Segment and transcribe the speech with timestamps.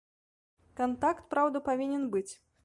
[0.79, 2.29] Кантакт, праўда, павінен быць.